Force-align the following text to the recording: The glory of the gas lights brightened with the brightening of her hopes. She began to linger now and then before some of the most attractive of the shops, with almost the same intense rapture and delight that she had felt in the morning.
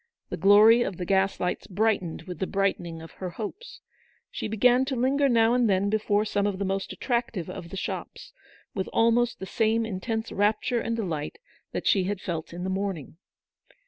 The 0.29 0.37
glory 0.37 0.81
of 0.81 0.97
the 0.97 1.05
gas 1.05 1.39
lights 1.39 1.67
brightened 1.67 2.23
with 2.23 2.39
the 2.39 2.47
brightening 2.47 3.03
of 3.03 3.11
her 3.17 3.29
hopes. 3.29 3.81
She 4.31 4.47
began 4.47 4.83
to 4.85 4.95
linger 4.95 5.29
now 5.29 5.53
and 5.53 5.69
then 5.69 5.91
before 5.91 6.25
some 6.25 6.47
of 6.47 6.57
the 6.57 6.65
most 6.65 6.91
attractive 6.91 7.51
of 7.51 7.69
the 7.69 7.77
shops, 7.77 8.33
with 8.73 8.89
almost 8.91 9.37
the 9.39 9.45
same 9.45 9.85
intense 9.85 10.31
rapture 10.31 10.81
and 10.81 10.95
delight 10.95 11.37
that 11.71 11.85
she 11.85 12.05
had 12.05 12.19
felt 12.19 12.51
in 12.51 12.63
the 12.63 12.69
morning. 12.71 13.17